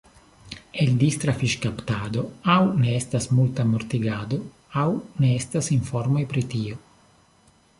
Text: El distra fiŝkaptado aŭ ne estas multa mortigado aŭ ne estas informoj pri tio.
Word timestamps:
El 0.83 0.93
distra 1.01 1.33
fiŝkaptado 1.41 2.23
aŭ 2.53 2.57
ne 2.85 2.95
estas 3.01 3.29
multa 3.41 3.67
mortigado 3.75 4.41
aŭ 4.85 4.89
ne 5.25 5.31
estas 5.43 5.71
informoj 5.77 6.25
pri 6.33 6.45
tio. 6.57 6.81